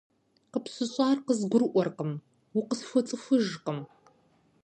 КъыпщыщӀар 0.51 1.17
къызгурыӀуэркъым, 1.25 2.11
укъысхуэцӀыхужкъым. 2.59 3.79